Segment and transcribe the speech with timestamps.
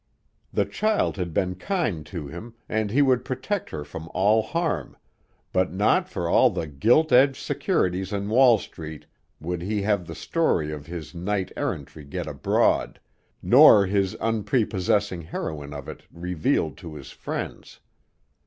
[0.51, 4.97] The child had been kind to him, and he would protect her from all harm,
[5.53, 9.05] but not for all the gilt edged securities in Wall Street
[9.39, 12.99] would he have the story of his knight errantry get abroad,
[13.43, 17.79] nor the unprepossessing heroine of it revealed to his friends.